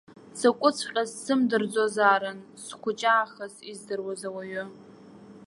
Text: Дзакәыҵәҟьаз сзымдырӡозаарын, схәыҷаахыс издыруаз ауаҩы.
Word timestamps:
Дзакәыҵәҟьаз 0.33 1.09
сзымдырӡозаарын, 1.15 2.39
схәыҷаахыс 2.63 3.55
издыруаз 3.71 4.21
ауаҩы. 4.27 4.65